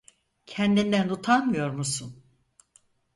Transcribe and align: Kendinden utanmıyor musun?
Kendinden 0.45 1.09
utanmıyor 1.09 1.69
musun? 1.69 2.23